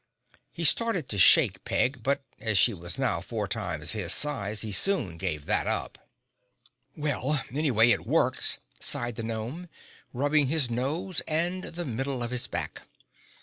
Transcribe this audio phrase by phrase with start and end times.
[0.51, 4.71] He started to shake Peg but as she was now four times his size he
[4.71, 6.09] soon gave that up.
[6.97, 9.69] "Well, anyway it works," sighed the gnome,
[10.11, 12.81] rubbing his nose and the middle of his back.